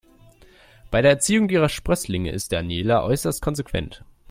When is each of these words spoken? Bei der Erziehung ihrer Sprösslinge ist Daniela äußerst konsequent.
Bei 0.89 1.03
der 1.03 1.11
Erziehung 1.11 1.47
ihrer 1.49 1.69
Sprösslinge 1.69 2.31
ist 2.31 2.51
Daniela 2.53 3.03
äußerst 3.03 3.39
konsequent. 3.39 4.03